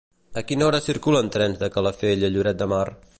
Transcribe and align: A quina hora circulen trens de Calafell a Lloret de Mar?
A 0.39 0.41
quina 0.51 0.65
hora 0.67 0.79
circulen 0.85 1.29
trens 1.37 1.61
de 1.65 1.71
Calafell 1.77 2.25
a 2.27 2.33
Lloret 2.37 2.59
de 2.63 2.73
Mar? 2.73 2.85